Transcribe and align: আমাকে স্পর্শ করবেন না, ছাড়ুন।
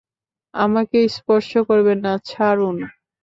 আমাকে 0.53 0.97
স্পর্শ 1.15 1.51
করবেন 1.69 1.97
না, 2.05 2.13
ছাড়ুন। 2.25 2.77